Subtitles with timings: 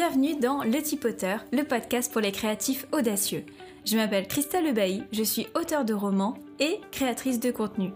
[0.00, 3.44] Bienvenue dans Le Tipoteur, le podcast pour les créatifs audacieux.
[3.84, 7.90] Je m'appelle Christelle Lebailly, je suis auteure de romans et créatrice de contenu.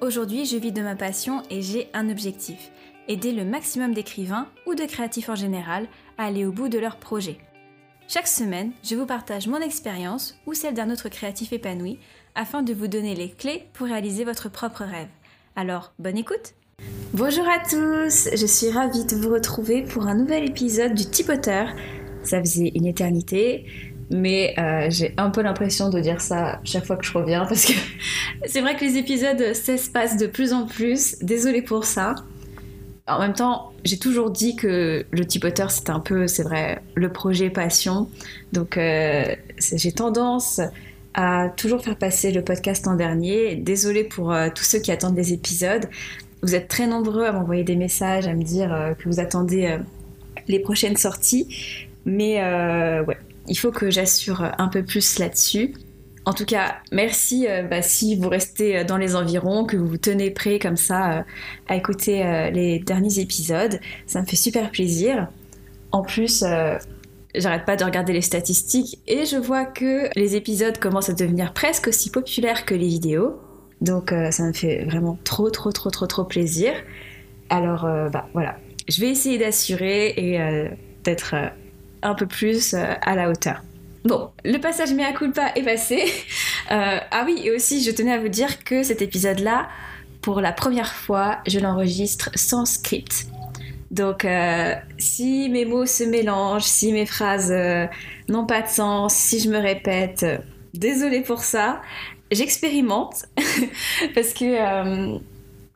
[0.00, 2.70] Aujourd'hui, je vis de ma passion et j'ai un objectif
[3.08, 5.88] aider le maximum d'écrivains ou de créatifs en général
[6.18, 7.38] à aller au bout de leurs projets.
[8.06, 11.98] Chaque semaine, je vous partage mon expérience ou celle d'un autre créatif épanoui
[12.36, 15.08] afin de vous donner les clés pour réaliser votre propre rêve.
[15.56, 16.54] Alors, bonne écoute
[17.12, 21.68] Bonjour à tous, je suis ravie de vous retrouver pour un nouvel épisode du Tipoteur.
[22.22, 23.66] Ça faisait une éternité,
[24.10, 27.64] mais euh, j'ai un peu l'impression de dire ça chaque fois que je reviens parce
[27.64, 27.72] que
[28.46, 31.16] c'est vrai que les épisodes s'espacent de plus en plus.
[31.20, 32.14] Désolée pour ça.
[33.08, 37.10] En même temps, j'ai toujours dit que le Tipoteur c'était un peu, c'est vrai, le
[37.10, 38.08] projet passion.
[38.52, 40.60] Donc euh, j'ai tendance
[41.14, 43.56] à toujours faire passer le podcast en dernier.
[43.56, 45.88] Désolée pour euh, tous ceux qui attendent des épisodes.
[46.42, 49.66] Vous êtes très nombreux à m'envoyer des messages, à me dire euh, que vous attendez
[49.66, 49.78] euh,
[50.48, 51.86] les prochaines sorties.
[52.06, 53.04] Mais euh,
[53.46, 55.74] il faut que j'assure un peu plus là-dessus.
[56.24, 60.30] En tout cas, merci bah, si vous restez dans les environs, que vous vous tenez
[60.30, 61.24] prêt comme ça
[61.66, 63.80] à écouter les derniers épisodes.
[64.06, 65.28] Ça me fait super plaisir.
[65.92, 66.44] En plus,
[67.34, 71.54] j'arrête pas de regarder les statistiques et je vois que les épisodes commencent à devenir
[71.54, 73.40] presque aussi populaires que les vidéos.
[73.80, 76.72] Donc euh, ça me fait vraiment trop trop trop trop trop plaisir.
[77.48, 78.56] Alors euh, bah voilà,
[78.88, 80.68] je vais essayer d'assurer et euh,
[81.04, 81.34] d'être
[82.02, 83.62] un peu plus à la hauteur.
[84.04, 86.02] Bon, le passage mea culpa est passé.
[86.70, 89.68] ah oui, et aussi je tenais à vous dire que cet épisode-là,
[90.22, 93.26] pour la première fois, je l'enregistre sans script.
[93.90, 94.26] Donc,
[94.98, 97.52] si mes mots se mélangent, si mes phrases
[98.28, 100.24] n'ont pas de sens, si je me répète,
[100.72, 101.82] désolé pour ça
[102.30, 103.26] j'expérimente
[104.14, 105.18] parce que euh,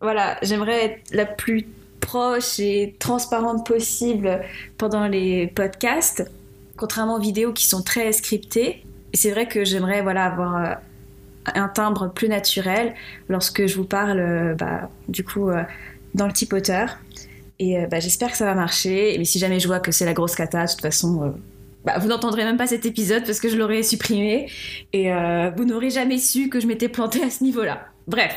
[0.00, 1.66] voilà, j'aimerais être la plus
[2.00, 4.42] proche et transparente possible
[4.78, 6.30] pendant les podcasts,
[6.76, 8.84] contrairement aux vidéos qui sont très scriptées.
[9.12, 10.74] Et c'est vrai que j'aimerais voilà avoir euh,
[11.54, 12.94] un timbre plus naturel
[13.28, 15.50] lorsque je vous parle, euh, bah, du coup,
[16.14, 16.98] dans le type auteur.
[17.60, 19.16] Et bah, j'espère que ça va marcher.
[19.16, 21.34] Mais si jamais je vois que c'est la grosse cata, de toute façon,
[21.84, 24.50] bah, vous n'entendrez même pas cet épisode parce que je l'aurais supprimé
[24.92, 27.86] et euh, vous n'aurez jamais su que je m'étais plantée à ce niveau-là.
[28.06, 28.34] Bref,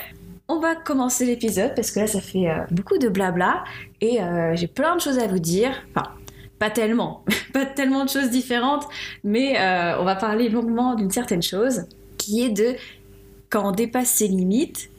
[0.50, 3.64] on va commencer l'épisode parce que là ça fait euh, beaucoup de blabla
[4.02, 5.72] et euh, j'ai plein de choses à vous dire.
[5.96, 6.12] Enfin,
[6.60, 8.86] pas tellement, pas tellement de choses différentes,
[9.24, 9.56] mais
[9.98, 11.86] on va parler longuement d'une certaine chose
[12.18, 12.76] qui est de
[13.50, 14.90] quand on dépasse ses limites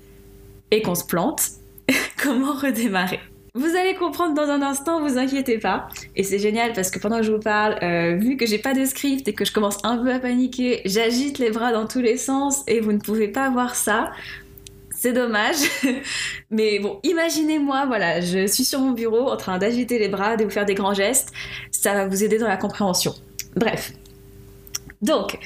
[0.71, 1.43] et qu'on se plante,
[2.23, 3.21] comment redémarrer.
[3.55, 5.89] Vous allez comprendre dans un instant, vous inquiétez pas.
[6.17, 8.75] Et c'est génial parce que pendant que je vous parle, euh, vu que j'ai pas
[8.75, 12.01] de script et que je commence un peu à paniquer, j'agite les bras dans tous
[12.01, 14.13] les sens et vous ne pouvez pas voir ça.
[14.95, 15.57] C'est dommage.
[16.51, 20.45] Mais bon, imaginez-moi, voilà, je suis sur mon bureau en train d'agiter les bras, de
[20.45, 21.33] vous faire des grands gestes.
[21.71, 23.15] Ça va vous aider dans la compréhension.
[23.57, 23.93] Bref.
[25.01, 25.39] Donc,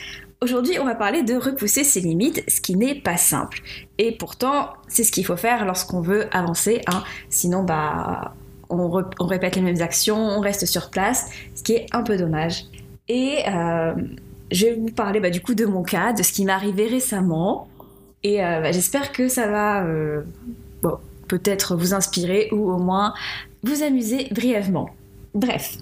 [0.43, 3.63] Aujourd'hui, on va parler de repousser ses limites, ce qui n'est pas simple.
[3.99, 6.81] Et pourtant, c'est ce qu'il faut faire lorsqu'on veut avancer.
[6.89, 7.05] Hein.
[7.31, 8.35] Sinon, bah,
[8.69, 12.65] on, répète les mêmes actions, on reste sur place, ce qui est un peu dommage.
[13.07, 13.95] Et euh,
[14.51, 16.89] je vais vous parler bah, du coup de mon cas, de ce qui m'est arrivé
[16.89, 17.69] récemment.
[18.25, 20.23] Et euh, bah, j'espère que ça va euh,
[21.29, 23.15] peut-être vous inspirer ou au moins
[23.63, 24.91] vous amuser brièvement.
[25.35, 25.79] Bref,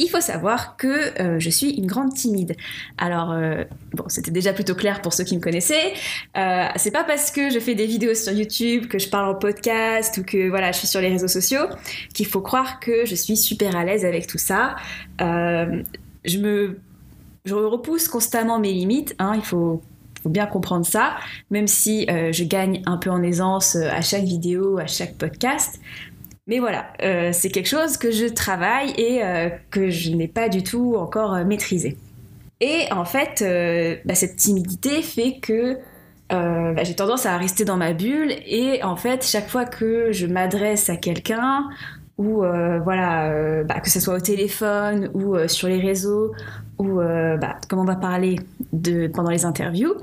[0.00, 2.56] il faut savoir que euh, je suis une grande timide.
[2.96, 5.92] Alors, euh, bon, c'était déjà plutôt clair pour ceux qui me connaissaient.
[6.38, 9.38] Euh, c'est pas parce que je fais des vidéos sur YouTube, que je parle en
[9.38, 11.66] podcast ou que voilà, je suis sur les réseaux sociaux
[12.14, 14.76] qu'il faut croire que je suis super à l'aise avec tout ça.
[15.18, 16.78] je me,
[17.46, 19.14] repousse constamment mes limites.
[19.18, 19.82] Hein, il faut
[20.24, 21.16] bien comprendre ça,
[21.50, 25.78] même si je gagne un peu en aisance à chaque vidéo, à chaque podcast.
[26.46, 30.48] Mais voilà, euh, c'est quelque chose que je travaille et euh, que je n'ai pas
[30.48, 31.96] du tout encore euh, maîtrisé.
[32.60, 33.42] Et en fait,
[34.04, 35.78] bah, cette timidité fait que
[36.28, 40.26] bah, j'ai tendance à rester dans ma bulle et en fait, chaque fois que je
[40.26, 41.70] m'adresse à quelqu'un
[42.18, 42.42] ou
[42.84, 46.34] voilà, bah, que ce soit au téléphone ou sur les réseaux
[46.78, 47.00] ou
[47.70, 48.36] comme on va parler
[49.14, 49.94] pendant les interviews,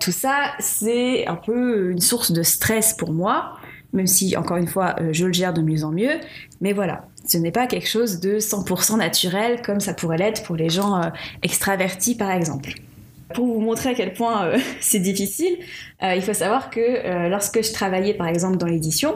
[0.00, 3.55] tout ça, c'est un peu une source de stress pour moi
[3.96, 6.20] même si, encore une fois, euh, je le gère de mieux en mieux.
[6.60, 10.54] Mais voilà, ce n'est pas quelque chose de 100% naturel comme ça pourrait l'être pour
[10.54, 11.08] les gens euh,
[11.42, 12.74] extravertis, par exemple.
[13.34, 15.56] Pour vous montrer à quel point euh, c'est difficile,
[16.02, 19.14] il faut savoir que lorsque je travaillais, par exemple, dans l'édition,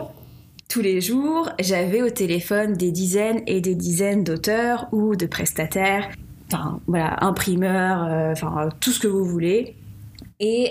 [0.68, 6.08] tous les jours, j'avais au téléphone des dizaines et des dizaines d'auteurs ou de prestataires,
[6.46, 9.76] enfin voilà, imprimeurs, enfin tout ce que vous voulez.
[10.38, 10.70] Et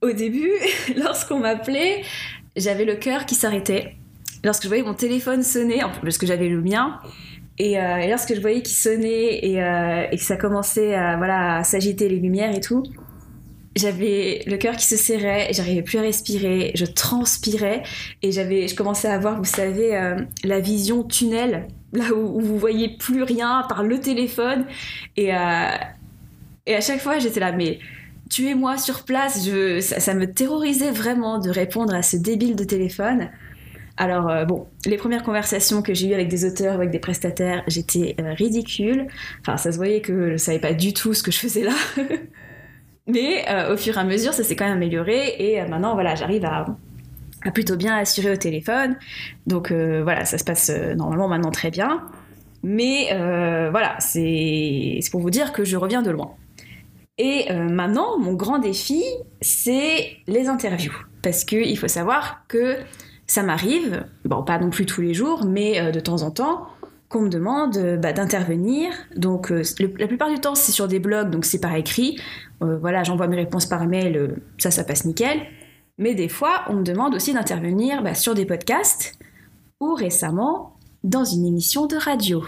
[0.00, 0.52] au début,
[0.96, 2.02] lorsqu'on m'appelait,
[2.58, 3.94] j'avais le cœur qui s'arrêtait.
[4.44, 7.00] Lorsque je voyais mon téléphone sonner, parce que j'avais le mien,
[7.58, 7.76] Et,
[8.08, 12.18] lorsque je voyais qu'il sonnait et, et, que ça commençait à, voilà, à s'agiter les
[12.20, 12.84] lumières et tout,
[13.78, 17.82] j'avais le cœur qui se serrait, j'arrivais plus à respirer, je transpirais
[18.22, 22.58] et j'avais, je commençais à avoir, vous savez, euh, la vision tunnel, là où, vous
[22.58, 24.66] voyez plus rien par le téléphone
[25.16, 25.70] et, euh,
[26.66, 27.78] et à chaque fois j'étais là, mais
[28.28, 29.48] tuez-moi sur place,
[29.80, 33.30] ça, me terrorisait vraiment de répondre à ce débile de téléphone.
[33.96, 37.64] Alors euh, bon, les premières conversations que j'ai eues avec des auteurs, avec des prestataires,
[37.66, 39.08] j'étais ridicule.
[39.40, 41.74] Enfin, ça se voyait que je savais pas du tout ce que je faisais là.
[43.08, 45.94] Mais euh, au fur et à mesure, ça s'est quand même amélioré et euh, maintenant,
[45.94, 46.66] voilà, j'arrive à,
[47.54, 48.96] plutôt bien assurer au téléphone.
[49.46, 52.02] Donc euh, voilà, ça se passe normalement maintenant très bien.
[52.62, 53.08] Mais
[53.70, 56.34] voilà, c'est pour vous dire que je reviens de loin.
[57.18, 59.02] Et maintenant, mon grand défi,
[59.40, 60.94] c'est les interviews.
[61.20, 62.76] Parce qu'il faut savoir que
[63.26, 66.68] ça m'arrive, bon, pas non plus tous les jours, mais de temps en temps,
[67.08, 68.92] qu'on me demande euh, bah, d'intervenir.
[69.16, 69.62] Donc euh,
[69.98, 72.20] la plupart du temps c'est sur des blogs, donc c'est par écrit.
[72.62, 75.40] Euh, voilà, j'envoie mes réponses par mail, ça ça passe nickel.
[75.96, 79.18] Mais des fois on me demande aussi d'intervenir bah, sur des podcasts
[79.80, 82.44] ou récemment dans une émission de radio.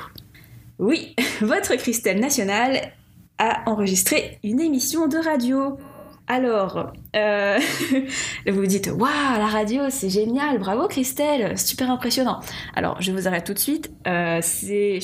[0.78, 2.92] Oui, votre Christelle Nationale
[3.40, 5.78] a enregistré une émission de radio.
[6.28, 7.58] Alors, euh,
[8.46, 12.40] vous vous dites, waouh, la radio, c'est génial, bravo Christelle, super impressionnant.
[12.76, 13.90] Alors, je vous arrête tout de suite.
[14.06, 15.00] Euh, c'est,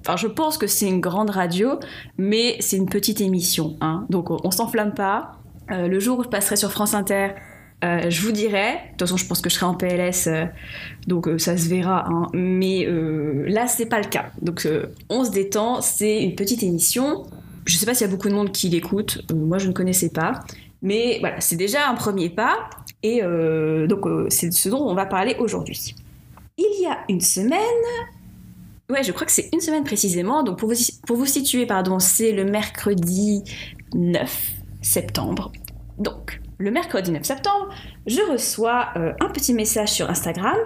[0.00, 1.80] enfin, je pense que c'est une grande radio,
[2.16, 4.06] mais c'est une petite émission, hein.
[4.08, 5.32] donc on s'enflamme pas.
[5.72, 7.30] Euh, le jour où je passerai sur France Inter,
[7.82, 8.72] je vous dirai.
[8.72, 10.28] De toute façon, je pense que je serai en PLS,
[11.08, 12.06] donc ça se verra.
[12.08, 12.26] Hein.
[12.34, 12.86] Mais
[13.46, 14.26] là, c'est pas le cas.
[14.42, 14.68] Donc,
[15.08, 15.80] on se détend.
[15.80, 17.24] C'est une petite émission.
[17.64, 19.30] Je sais pas s'il y a beaucoup de monde qui l'écoute.
[19.32, 20.40] moi, je ne connaissais pas.
[20.82, 22.70] Mais voilà, c'est déjà un premier pas.
[23.02, 25.94] Et euh, donc, euh, c'est de ce dont on va parler aujourd'hui.
[26.58, 27.60] Il y a une semaine,
[28.90, 30.42] ouais, je crois que c'est une semaine précisément.
[30.42, 33.42] Donc, pour vous, situer, pardon, c'est le mercredi
[33.94, 34.52] 9
[34.82, 35.52] septembre.
[35.98, 37.68] Donc, le mercredi 9 septembre,
[38.06, 40.56] je reçois euh, un petit message sur Instagram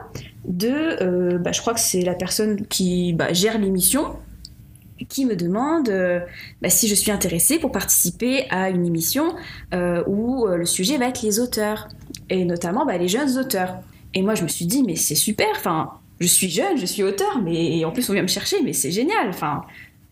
[0.44, 4.17] de, bah, je crois que c'est la personne qui bah, gère l'émission,
[5.08, 6.20] qui me demande euh,
[6.62, 9.35] bah, si je suis intéressée pour participer à une émission
[9.73, 11.88] euh, où euh, le sujet va être les auteurs,
[12.31, 13.76] et notamment bah, les jeunes auteurs.
[14.14, 17.02] Et moi, je me suis dit, mais c'est super, enfin, je suis jeune, je suis
[17.02, 19.62] auteur, mais en plus, on vient me chercher, mais c'est génial, enfin,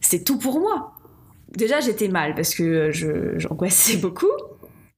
[0.00, 0.92] c'est tout pour moi.
[1.56, 2.90] Déjà, j'étais mal parce que
[3.36, 4.26] j'angoissais beaucoup,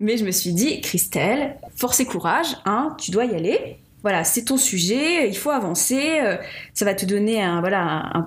[0.01, 4.23] mais je me suis dit, Christelle, force et courage, hein, tu dois y aller voilà,
[4.23, 6.37] c'est ton sujet, il faut avancer, euh,
[6.75, 7.63] ça va te donner un,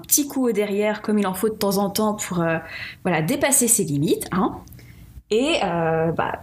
[0.08, 2.58] petit coup au derrière comme il en faut de temps en temps pour euh,
[3.28, 4.28] dépasser ses limites.
[4.32, 4.58] Hein.
[5.30, 6.42] et euh, bah,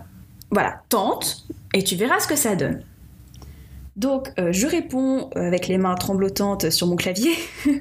[0.52, 2.84] voilà, tente et tu verras ce que ça donne.
[3.96, 7.32] Donc je réponds avec les mains tremblotantes sur mon clavier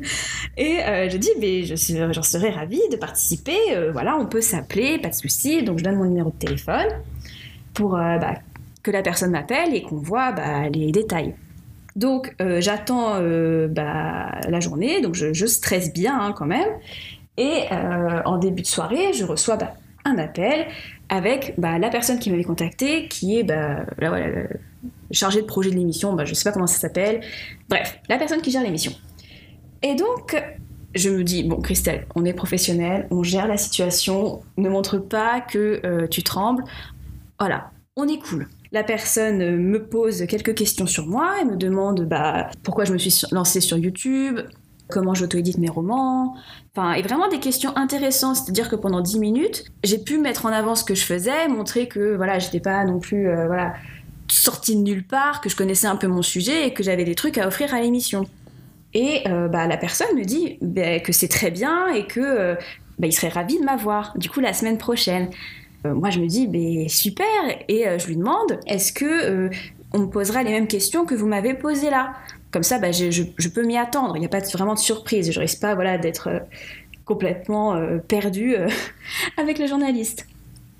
[0.58, 0.78] et
[1.10, 3.58] je dis mais j'en je serais ravie de participer,
[3.92, 6.88] voilà on peut s'appeler, pas de souci, donc je donne mon numéro de téléphone
[7.74, 8.36] pour bah,
[8.84, 11.34] que la personne m'appelle et qu'on voit bah, les détails.
[11.96, 16.70] Donc euh, j'attends euh, bah, la journée, donc je, stresse bien hein, quand même.
[17.38, 19.74] Et euh, en début de soirée, je reçois bah,
[20.06, 20.68] un appel
[21.10, 23.86] avec bah, la personne qui m'avait contacté, qui est bah,
[25.12, 27.22] chargée de projet de l'émission, je ne sais pas comment ça s'appelle.
[27.70, 28.92] Bref, la personne qui gère l'émission.
[29.84, 30.42] Et donc,
[30.96, 35.42] je me dis, bon, Christelle, on est professionnel, on gère la situation, ne montre pas
[35.42, 36.64] que tu trembles.
[37.40, 38.48] Voilà, on est cool.
[38.74, 42.98] La personne me pose quelques questions sur moi et me demande bah, pourquoi je me
[42.98, 44.40] suis lancée sur YouTube,
[44.90, 46.36] comment j'auto-édite mes romans,
[46.76, 48.38] enfin, et vraiment des questions intéressantes.
[48.38, 51.88] C'est-à-dire que pendant 10 minutes, j'ai pu mettre en avant ce que je faisais, montrer
[51.88, 53.48] que voilà, j'étais pas non plus euh,
[54.28, 57.16] sortie de nulle part, que je connaissais un peu mon sujet et que j'avais des
[57.16, 58.26] trucs à offrir à l'émission.
[58.96, 62.56] Et euh, bah, la personne me dit bah, que c'est très bien et que euh,
[62.98, 65.30] bah, il serait ravi de m'avoir, du coup, la semaine prochaine.
[65.86, 67.28] Euh, moi, je me dis, super,
[67.68, 69.50] et euh, je lui demande, est-ce que euh,
[69.94, 72.14] on me posera les mêmes questions que vous m'avez posées là?
[72.52, 74.16] Comme ça, ben, je, peux m'y attendre.
[74.16, 75.32] Il n'y a pas vraiment de surprise.
[75.32, 76.44] Je risque pas, voilà, d'être
[77.04, 77.76] complètement
[78.08, 78.56] perdu
[79.38, 80.28] avec le journaliste.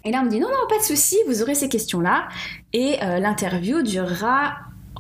[0.06, 2.28] Et là, on me dit non, non, pas de souci, vous aurez ces questions-là.
[2.74, 4.54] Et l'interview durera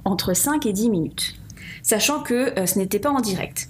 [0.03, 1.35] entre 5 et 10 minutes.
[1.83, 3.69] Sachant que ce n'était pas en direct.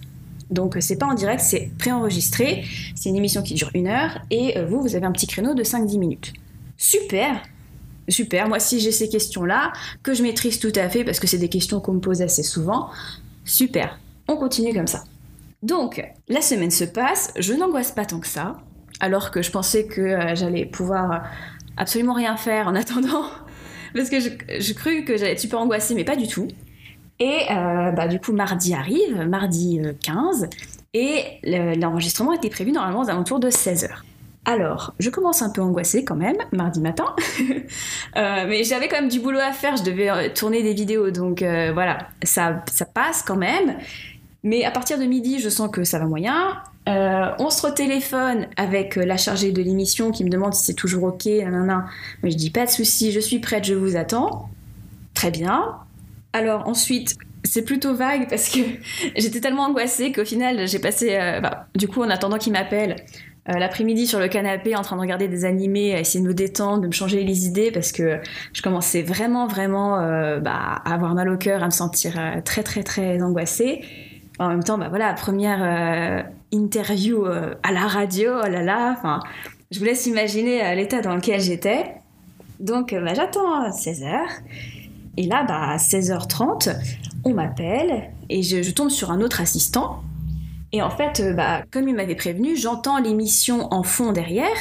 [0.53, 2.63] Donc c'est pas en direct, c'est préenregistré.
[2.95, 5.53] C'est une émission qui dure une heure et euh, vous, vous avez un petit créneau
[5.53, 6.33] de 5-10 minutes.
[6.77, 7.41] Super
[8.09, 9.71] Super, moi si j'ai ces questions-là,
[10.03, 12.43] que je maîtrise tout à fait parce que c'est des questions qu'on me pose assez
[12.43, 12.89] souvent,
[13.45, 15.05] super, on continue comme ça.
[15.61, 18.57] Donc, la semaine se passe, je n'angoisse pas tant que ça,
[18.99, 21.23] alors que je pensais que euh, j'allais pouvoir
[21.77, 23.23] absolument rien faire en attendant,
[23.95, 24.29] parce que je,
[24.59, 26.49] je crus que j'allais être super angoissée, mais pas du tout.
[27.19, 30.47] Et euh, bah, du coup, mardi arrive, mardi 15, euh,
[30.93, 31.39] Et
[31.77, 33.89] l'enregistrement était prévu normalement aux alentours de 16h.
[34.45, 37.15] Alors, je commence un peu angoissée quand même, mardi matin.
[38.15, 41.39] Euh, mais j'avais quand même du boulot à faire, je devais tourner des vidéos, donc
[41.39, 43.77] voilà, ça, ça passe quand même.
[44.43, 46.61] Mais à partir de midi, je sens que ça va moyen.
[46.85, 51.25] on se retéléphone avec la chargée de l'émission qui me demande si c'est toujours ok.
[51.25, 51.87] Nanana.
[52.21, 54.49] Mais je dis pas de souci, je suis prête, je vous attends.
[55.15, 55.79] Très bien.
[56.33, 58.59] Alors ensuite, c'est plutôt vague parce que
[59.15, 62.95] j'étais tellement angoissée qu'au final, j'ai passé, bah, du coup, en attendant qu'il m'appelle,
[63.49, 66.33] euh, l'après-midi sur le canapé en train de regarder des animés, à essayer de me
[66.33, 68.19] détendre, de me changer les idées parce que
[68.53, 72.39] je commençais vraiment vraiment euh, bah, à avoir mal au cœur, à me sentir euh,
[72.41, 73.81] très très très angoissée.
[74.39, 79.19] En même temps, bah voilà, première interview à la radio, oh là là, enfin,
[79.69, 81.93] je vous laisse imaginer l'état dans lequel j'étais.
[82.59, 84.17] Donc bah, j'attends 16h.
[85.17, 86.75] Et là, bah, à 16h30,
[87.23, 90.03] on m'appelle et je tombe sur un autre assistant
[90.73, 94.57] et en fait, euh, bah, comme il m'avait prévenu, j'entends l'émission en fond derrière.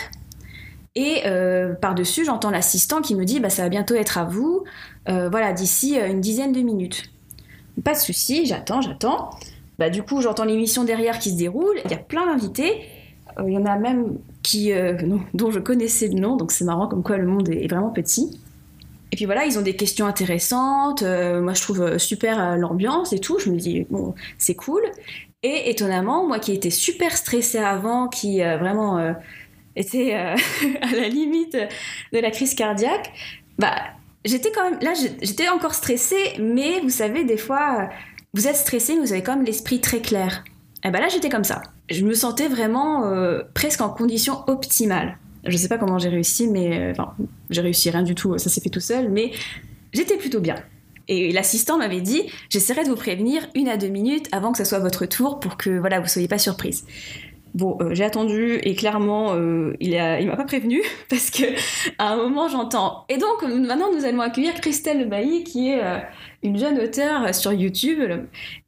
[0.95, 4.63] Et euh, par-dessus, j'entends l'assistant qui me dit bah, Ça va bientôt être à vous,
[5.09, 7.11] euh, voilà, d'ici une dizaine de minutes.
[7.83, 9.31] Pas de souci, j'attends, j'attends.
[9.79, 12.83] Bah, du coup, j'entends l'émission derrière qui se déroule, il y a plein d'invités.
[13.43, 14.71] Il y en a même qui,
[15.33, 18.39] dont je connaissais le nom, donc c'est marrant comme quoi le monde est, vraiment petit.
[19.13, 21.03] Et puis voilà, ils ont des questions intéressantes.
[21.03, 23.39] moi, je trouve super l'ambiance et tout.
[23.39, 24.83] Je me dis, bon, c'est cool.
[25.45, 29.13] Et étonnamment, moi qui étais super stressée avant, qui euh, vraiment euh,
[29.75, 30.37] était euh,
[30.83, 31.57] à la limite
[32.13, 33.13] de la crise cardiaque,
[33.59, 33.75] bah
[34.25, 37.91] j'étais quand même là, j'étais encore stressée, mais vous savez, des fois,
[38.35, 40.45] vous êtes stressé, mais vous avez quand même l'esprit très clair.
[40.85, 41.63] Et bah là, j'étais comme ça.
[41.91, 43.05] Je me sentais vraiment
[43.55, 45.19] presque en condition optimale.
[45.45, 47.15] Je sais pas comment j'ai réussi, mais enfin,
[47.51, 49.33] j'ai réussi rien du tout, ça s'est fait tout seul, mais
[49.93, 50.57] j'étais plutôt bien.
[51.09, 54.65] Et l'assistant m'avait dit, j'essaierai de vous prévenir une à deux minutes avant que ce
[54.65, 56.85] soit votre tour pour que voilà, vous soyez pas surprise.
[57.55, 60.81] Bon, euh, j'ai attendu et clairement, euh, il, il m'a pas prévenu
[61.11, 61.45] parce que
[61.99, 63.05] à un moment j'entends.
[63.11, 65.99] Et donc maintenant nous allons accueillir Christelle Bailly qui est euh,
[66.43, 68.11] une jeune auteure sur YouTube.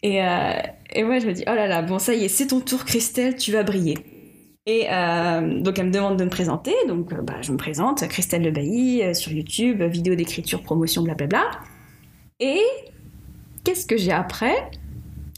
[0.02, 2.60] Et, et moi je me dis oh là là, bon ça y est, c'est ton
[2.60, 3.96] tour Christelle, tu vas briller.
[4.66, 8.50] Et donc elle me demande de me présenter, donc bah, je me présente, Christelle Le
[8.50, 11.50] Bailly sur YouTube, vidéo d'écriture, promotion, blablabla.
[12.40, 12.62] Et
[13.62, 14.70] qu'est-ce que j'ai après?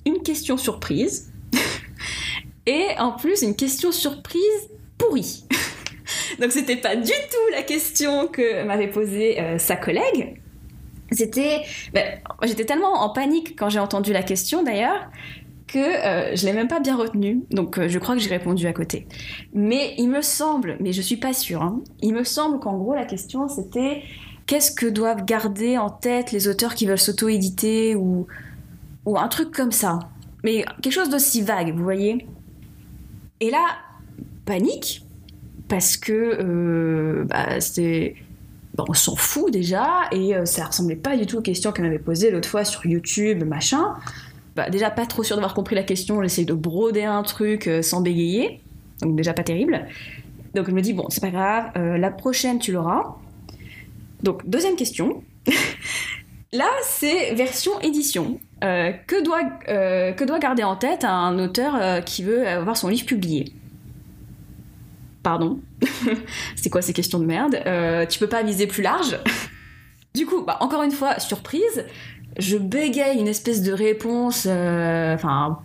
[0.05, 1.33] Une question surprise.
[2.67, 5.45] et en plus, une question surprise pourrie.
[6.41, 10.41] Donc c'était pas du tout la question que m'avait posée euh, sa collègue.
[11.13, 15.09] C'était, ben, j'étais tellement en panique quand j'ai entendu la question d'ailleurs
[15.67, 17.45] que euh, je l'ai même pas bien retenue.
[17.51, 19.07] Donc euh, je crois que j'ai répondu à côté.
[19.55, 22.95] Mais il me semble, mais je suis pas sûre, hein, il me semble qu'en gros
[22.95, 24.03] la question c'était
[24.47, 28.27] qu'est-ce que doivent garder en tête les auteurs qui veulent s'auto-éditer ou,
[29.05, 29.99] ou un truc comme ça.
[30.45, 32.27] Mais quelque chose d'aussi vague, vous voyez.
[33.41, 33.65] Et là,
[34.45, 35.05] panique,
[35.69, 38.15] parce que euh, bah, c'était.
[38.79, 41.99] on s'en fout déjà, et euh, ça ressemblait pas du tout aux questions qu'elle m'avait
[41.99, 43.95] posées l'autre fois sur YouTube, machin.
[44.57, 47.83] Bah, déjà pas trop sûr d'avoir compris la question, j'essaie de broder un truc euh,
[47.83, 48.63] sans bégayer,
[49.03, 49.87] donc déjà pas terrible.
[50.55, 53.17] Donc je me dis, bon, c'est pas grave, la prochaine tu l'auras.
[54.23, 55.23] Donc, deuxième question.
[56.53, 58.41] Là, c'est version édition.
[58.65, 62.77] Euh, que, doit, euh, que doit garder en tête un auteur euh, qui veut avoir
[62.77, 63.53] son livre publié?
[65.23, 65.61] Pardon
[66.57, 67.59] C'est quoi ces questions de merde?
[68.09, 69.19] Tu peux pas viser plus large
[70.15, 71.85] Du coup, bah, encore une fois, surprise,
[72.39, 74.47] je bégaye une espèce de réponse.
[74.47, 75.59] Enfin.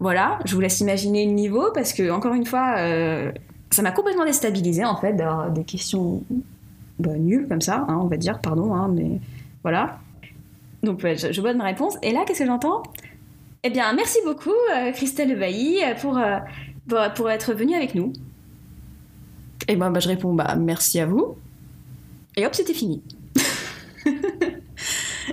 [0.00, 2.76] voilà, je vous laisse imaginer le niveau parce que, encore une fois,
[3.70, 6.22] ça m'a complètement déstabilisé en fait d'avoir des questions
[6.98, 9.20] bah, nul comme ça, hein, on va dire, pardon, hein, mais
[9.62, 9.98] voilà.
[10.84, 11.96] Donc je, vois de ma réponse.
[12.02, 12.82] Et là, qu'est-ce que j'entends?
[13.64, 16.20] Eh bien, merci beaucoup, euh, Christelle Bailly, euh, pour,
[17.14, 18.12] pour, être venue avec nous.
[19.66, 21.36] Et moi, bah, je réponds, bah, merci à vous.
[22.36, 23.02] Et hop, c'était fini.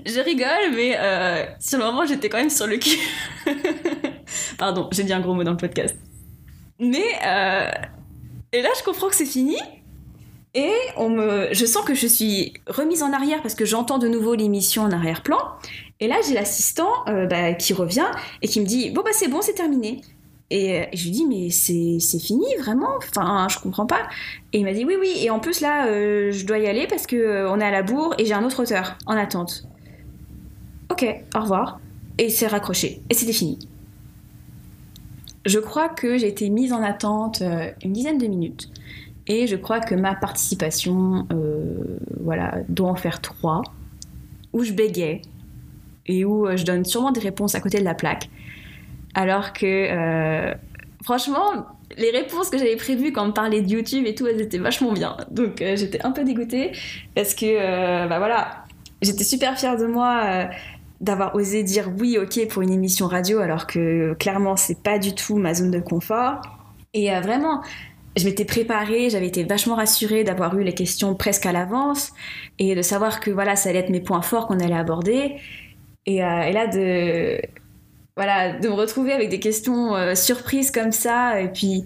[0.05, 2.97] je rigole, mais euh, sur le moment, j'étais quand même sur le cul.
[4.57, 5.95] Pardon, j'ai dit un gros mot dans le podcast.
[6.79, 7.05] Mais,
[8.53, 9.57] et là, je comprends que c'est fini.
[10.53, 14.09] Et on me, je sens que je suis remise en arrière parce que j'entends de
[14.09, 15.37] nouveau l'émission en arrière-plan.
[16.01, 18.07] Et là, j'ai l'assistant euh, bah, qui revient
[18.41, 20.01] et qui me dit Bon, bah, c'est bon, c'est terminé.
[20.49, 22.97] Et, euh, je lui dis Mais c'est fini, vraiment?
[22.97, 24.01] Enfin, je comprends pas.
[24.51, 25.13] Et il m'a dit Oui, oui.
[25.21, 27.83] Et en plus, là, euh, je dois y aller parce que on est à la
[27.83, 29.63] bourre et j'ai un autre auteur en attente.
[30.91, 31.05] Ok,
[31.35, 31.79] au revoir.
[32.17, 33.01] Et c'est raccroché.
[33.09, 33.57] Et c'était fini.
[35.45, 37.41] Je crois que j'ai été mise en attente
[37.83, 38.69] une dizaine de minutes.
[39.27, 43.61] Et je crois que ma participation, euh, voilà, doit en faire trois,
[44.51, 45.21] où je bégayais
[46.07, 48.29] et où euh, je donne sûrement des réponses à côté de la plaque.
[49.13, 50.53] alors que
[51.03, 51.65] franchement,
[51.97, 54.57] les réponses que j'avais prévues quand on me parlait de YouTube et tout, elles étaient
[54.57, 55.15] vachement bien.
[55.29, 56.73] Donc j'étais un peu dégoûtée
[57.15, 58.65] parce que, bah voilà,
[59.01, 60.49] j'étais super fière de moi
[61.01, 65.13] d'avoir osé dire oui, ok pour une émission radio, alors que clairement c'est pas du
[65.13, 66.41] tout ma zone de confort.
[66.93, 67.61] Et euh, vraiment,
[68.17, 72.11] je m'étais préparée, j'avais été vachement rassurée d'avoir eu les questions presque à l'avance
[72.59, 75.37] et de savoir que voilà, ça allait être mes points forts qu'on allait aborder.
[76.05, 77.41] Et, euh, là, de,
[78.15, 81.85] voilà, de me retrouver avec des questions euh, surprises comme ça, et puis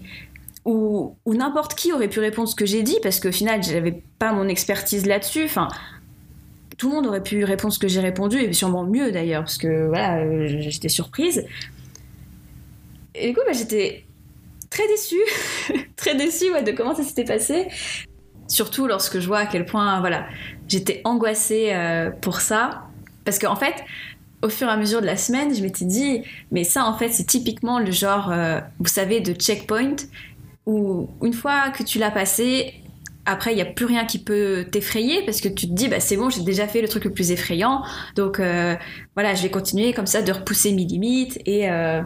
[0.64, 4.32] où, n'importe qui aurait pu répondre ce que j'ai dit, parce qu'au final, j'avais pas
[4.32, 5.48] mon expertise là-dessus.
[6.76, 9.58] Tout le monde aurait pu répondre ce que j'ai répondu, et sûrement mieux d'ailleurs, parce
[9.58, 11.46] que voilà, euh, j'étais surprise.
[13.14, 14.04] Et du coup, bah, j'étais
[14.70, 15.22] très déçue,
[15.96, 17.68] très déçue de comment ça s'était passé.
[18.48, 20.26] Surtout lorsque je vois à quel point, voilà,
[20.68, 22.82] j'étais angoissée euh, pour ça.
[23.24, 23.74] Parce qu'en fait,
[24.42, 27.08] au fur et à mesure de la semaine, je m'étais dit, mais ça, en fait,
[27.10, 29.96] c'est typiquement le genre, euh, vous savez, de checkpoint,
[30.66, 32.74] où une fois que tu l'as passé,
[33.26, 35.98] après, il n'y a plus rien qui peut t'effrayer parce que tu te dis, bah,
[35.98, 37.82] c'est bon, j'ai déjà fait le truc le plus effrayant.
[38.14, 38.76] Donc, euh,
[39.14, 42.02] voilà, je vais continuer comme ça de repousser mes limites et euh,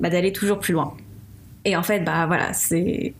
[0.00, 0.94] bah, d'aller toujours plus loin.
[1.64, 3.14] Et en fait, bah voilà, c'est.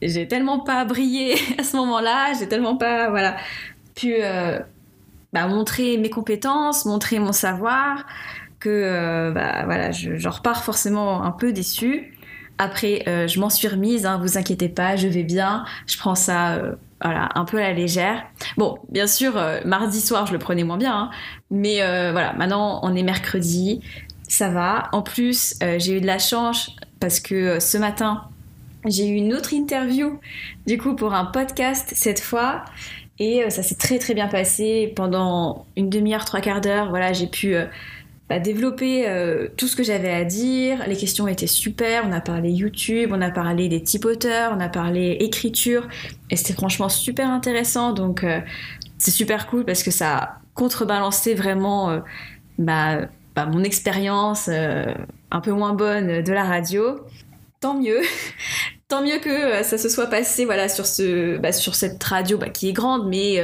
[0.00, 3.36] J'ai tellement pas brillé à ce moment-là, j'ai tellement pas, voilà,
[3.94, 4.58] pu euh,
[5.34, 8.06] bah, montrer mes compétences, montrer mon savoir,
[8.58, 12.14] que bah, voilà, je, repars forcément un peu déçue.
[12.58, 16.58] Après, je m'en suis remise, hein, vous inquiétez pas, je vais bien, je prends ça
[17.02, 18.24] voilà, un peu à la légère.
[18.56, 21.10] Bon, bien sûr, euh, mardi soir, je le prenais moins bien, hein.
[21.50, 23.80] mais euh, voilà, maintenant on est mercredi,
[24.28, 24.88] ça va.
[24.92, 28.24] En plus, euh, j'ai eu de la chance parce que ce matin,
[28.86, 30.18] j'ai eu une autre interview,
[30.66, 32.64] du coup, pour un podcast cette fois.
[33.18, 34.92] Et ça s'est très très bien passé.
[34.94, 37.56] Pendant une demi-heure, trois quarts d'heure, voilà, j'ai pu
[38.28, 40.84] bah, développer euh, tout ce que j'avais à dire.
[40.88, 42.04] Les questions étaient super.
[42.08, 45.86] On a parlé YouTube, on a parlé des types auteurs, on a parlé écriture.
[46.30, 47.92] Et c'était franchement super intéressant.
[47.92, 48.40] Donc euh,
[48.98, 52.00] c'est super cool parce que ça a contrebalancé vraiment euh,
[52.58, 53.02] bah,
[53.36, 56.98] bah, mon expérience un peu moins bonne de la radio.
[57.60, 58.00] Tant mieux.
[58.88, 62.72] Tant mieux que ça se soit passé voilà sur ce sur cette radio qui est
[62.72, 63.42] grande mais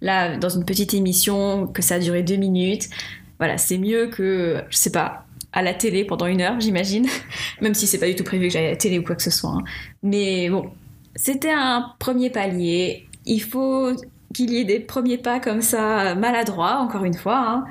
[0.00, 2.88] là dans une petite émission que ça a duré deux minutes
[3.38, 7.06] voilà, c'est mieux que, je sais pas, à la télé pendant une heure, j'imagine.
[7.60, 9.22] Même si c'est pas du tout prévu que j'aille à la télé ou quoi que
[9.22, 9.50] ce soit.
[9.50, 9.64] Hein.
[10.02, 10.70] Mais bon,
[11.14, 13.08] c'était un premier palier.
[13.24, 13.92] Il faut
[14.34, 17.38] qu'il y ait des premiers pas comme ça, maladroits, encore une fois.
[17.38, 17.64] Hein.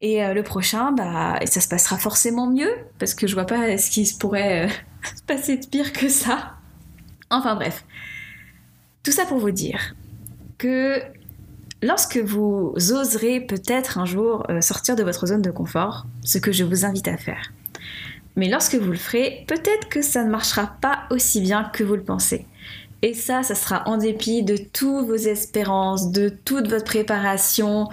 [0.00, 3.78] Et euh, le prochain, bah, ça se passera forcément mieux, parce que je vois pas
[3.78, 4.68] ce qui pourrait euh,
[5.16, 6.54] se passer de pire que ça.
[7.30, 7.84] Enfin bref.
[9.04, 9.94] Tout ça pour vous dire
[10.58, 11.02] que
[11.82, 16.52] Lorsque vous oserez peut-être un jour euh, sortir de votre zone de confort, ce que
[16.52, 17.52] je vous invite à faire.
[18.36, 21.96] Mais lorsque vous le ferez, peut-être que ça ne marchera pas aussi bien que vous
[21.96, 22.46] le pensez.
[23.02, 27.88] Et ça, ça sera en dépit de toutes vos espérances, de toute votre préparation.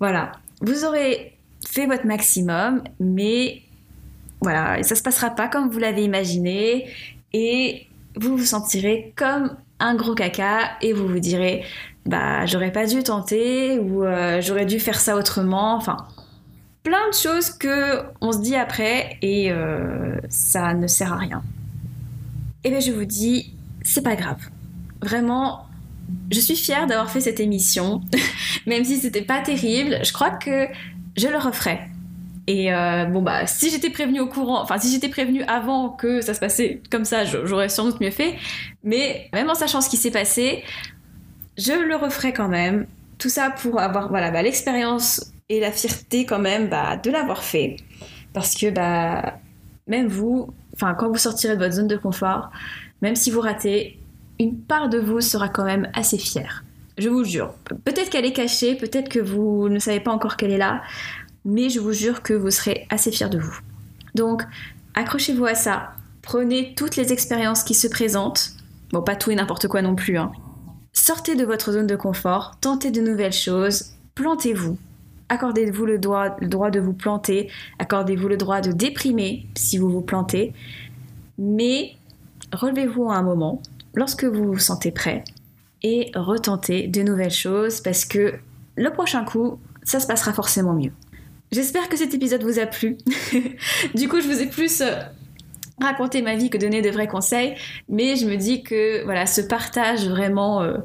[0.00, 0.32] Voilà.
[0.62, 1.36] Vous aurez
[1.68, 3.60] fait votre maximum, mais
[4.40, 6.88] voilà, ça se passera pas comme vous l'avez imaginé
[7.34, 11.64] et vous vous sentirez comme un gros caca et vous vous direz
[12.06, 15.74] bah j'aurais pas dû tenter ou euh, j'aurais dû faire ça autrement.
[15.74, 15.96] Enfin
[16.82, 21.42] plein de choses que on se dit après et euh, ça ne sert à rien.
[22.62, 24.40] Et eh bien je vous dis c'est pas grave.
[25.00, 25.66] Vraiment
[26.30, 28.02] je suis fière d'avoir fait cette émission
[28.66, 29.98] même si c'était pas terrible.
[30.04, 30.66] Je crois que
[31.16, 31.80] je le referai.
[32.46, 36.20] Et euh, bon bah si j'étais prévenue au courant, enfin si j'étais prévenue avant que
[36.20, 38.34] ça se passait comme ça, j'aurais sans doute mieux fait.
[38.82, 40.62] Mais même en sachant ce qui s'est passé,
[41.56, 42.86] je le referai quand même.
[43.18, 47.42] Tout ça pour avoir voilà bah, l'expérience et la fierté quand même bah, de l'avoir
[47.42, 47.76] fait,
[48.32, 49.38] parce que bah
[49.86, 52.50] même vous, quand vous sortirez de votre zone de confort,
[53.02, 53.98] même si vous ratez,
[54.40, 56.64] une part de vous sera quand même assez fière.
[56.96, 57.52] Je vous jure.
[57.84, 60.82] Peut-être qu'elle est cachée, peut-être que vous ne savez pas encore qu'elle est là
[61.44, 63.58] mais je vous jure que vous serez assez fiers de vous.
[64.14, 64.42] Donc,
[64.94, 65.92] accrochez-vous à ça.
[66.22, 68.52] Prenez toutes les expériences qui se présentent.
[68.92, 70.16] Bon, pas tout et n'importe quoi non plus.
[70.16, 70.32] Hein.
[70.94, 74.78] Sortez de votre zone de confort, tentez de nouvelles choses, plantez-vous.
[75.28, 80.54] Accordez-vous le droit, de vous planter, accordez-vous le droit de déprimer si vous vous plantez,
[81.36, 81.96] mais
[82.52, 83.60] relevez-vous à un moment,
[83.94, 85.24] lorsque vous vous sentez prêt,
[85.82, 88.34] et retentez de nouvelles choses parce que
[88.76, 90.92] le prochain coup, ça se passera forcément mieux.
[91.52, 92.96] J'espère que cet épisode vous a plu.
[93.94, 94.82] du coup, je vous ai plus
[95.80, 97.54] euh, raconté ma vie que donné de vrais conseils,
[97.88, 100.78] mais je me dis que voilà, ce partage vraiment euh,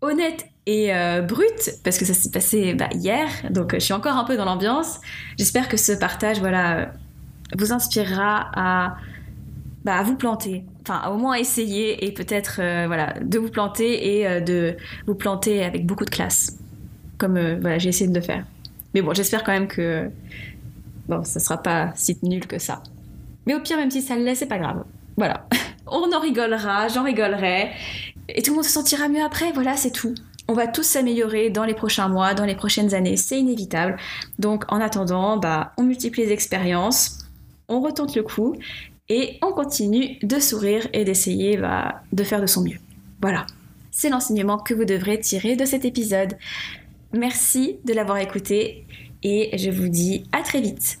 [0.00, 4.16] honnête et euh, brut, parce que ça s'est passé bah, hier, donc je suis encore
[4.16, 5.00] un peu dans l'ambiance.
[5.38, 6.92] J'espère que ce partage, voilà,
[7.56, 8.96] vous inspirera à,
[9.84, 14.26] bah, vous planter, enfin au moins essayer et peut-être euh, voilà de vous planter et
[14.26, 16.58] euh, de vous planter avec beaucoup de classe,
[17.16, 18.44] comme euh, voilà j'ai essayé de le faire.
[18.92, 20.10] Mais bon, j'espère quand même que
[21.08, 22.82] bon, ça sera pas si nul que ça.
[23.50, 24.84] Mais au pire, même si ça le laisse, c'est pas grave.
[25.16, 25.44] Voilà,
[25.88, 27.70] on en rigolera, j'en rigolerai,
[28.28, 29.50] et tout le monde se sentira mieux après.
[29.50, 30.14] Voilà, c'est tout.
[30.46, 33.96] On va tous s'améliorer dans les prochains mois, dans les prochaines années, c'est inévitable.
[34.38, 37.26] Donc en attendant, bah, on multiplie les expériences,
[37.66, 38.54] on retente le coup
[39.08, 42.78] et on continue de sourire et d'essayer bah, de faire de son mieux.
[43.20, 43.46] Voilà,
[43.90, 46.38] c'est l'enseignement que vous devrez tirer de cet épisode.
[47.12, 48.86] Merci de l'avoir écouté
[49.24, 51.00] et je vous dis à très vite.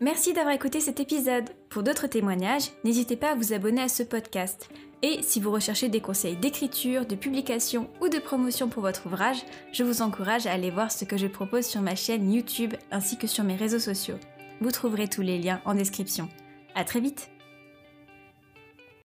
[0.00, 1.50] Merci d'avoir écouté cet épisode.
[1.70, 4.68] Pour d'autres témoignages, n'hésitez pas à vous abonner à ce podcast.
[5.02, 9.44] Et si vous recherchez des conseils d'écriture, de publication ou de promotion pour votre ouvrage,
[9.72, 13.18] je vous encourage à aller voir ce que je propose sur ma chaîne YouTube ainsi
[13.18, 14.18] que sur mes réseaux sociaux.
[14.60, 16.28] Vous trouverez tous les liens en description.
[16.76, 17.28] À très vite